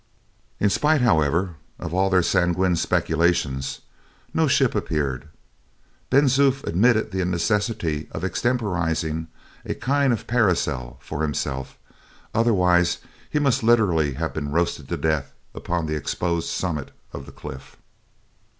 [0.59, 3.81] In spite, however, of all their sanguine speculations,
[4.33, 5.27] no ship appeared.
[6.09, 9.27] Ben Zoof admitted the necessity of extemporizing
[9.63, 11.77] a kind of parasol for himself,
[12.33, 12.97] otherwise
[13.29, 17.77] he must literally have been roasted to death upon the exposed summit of the cliff.